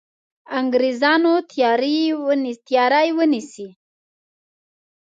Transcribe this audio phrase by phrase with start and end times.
[0.59, 1.95] انګرېزانو تیاری
[3.17, 3.67] ونیسي.